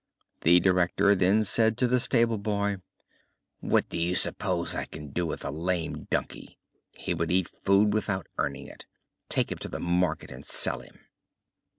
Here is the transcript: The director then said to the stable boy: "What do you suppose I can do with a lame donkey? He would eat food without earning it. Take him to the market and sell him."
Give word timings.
The 0.41 0.59
director 0.59 1.13
then 1.13 1.43
said 1.43 1.77
to 1.77 1.87
the 1.87 1.99
stable 1.99 2.39
boy: 2.39 2.77
"What 3.59 3.87
do 3.89 3.99
you 3.99 4.15
suppose 4.15 4.73
I 4.73 4.85
can 4.85 5.09
do 5.11 5.27
with 5.27 5.45
a 5.45 5.51
lame 5.51 6.07
donkey? 6.09 6.57
He 6.97 7.13
would 7.13 7.29
eat 7.29 7.47
food 7.47 7.93
without 7.93 8.25
earning 8.39 8.65
it. 8.65 8.87
Take 9.29 9.51
him 9.51 9.59
to 9.59 9.69
the 9.69 9.79
market 9.79 10.31
and 10.31 10.43
sell 10.43 10.79
him." 10.79 11.01